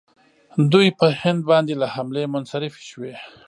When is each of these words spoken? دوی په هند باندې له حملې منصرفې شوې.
دوی 0.71 0.87
په 0.99 1.07
هند 1.21 1.41
باندې 1.51 1.73
له 1.81 1.87
حملې 1.93 2.23
منصرفې 2.33 2.81
شوې. 2.89 3.13